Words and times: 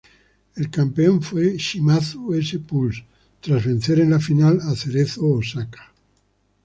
El 0.55 0.71
campeón 0.71 1.21
fue 1.21 1.57
Shimizu 1.59 2.33
S-Pulse, 2.33 3.05
tras 3.39 3.63
vencer 3.63 3.99
en 3.99 4.09
la 4.09 4.19
final 4.19 4.59
a 4.61 4.75
Cerezo 4.75 5.27
Osaka. 5.27 5.93